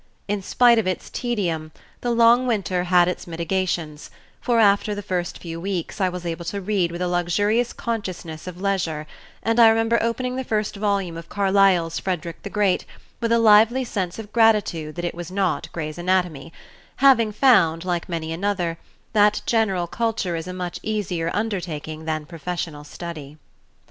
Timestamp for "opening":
10.01-10.37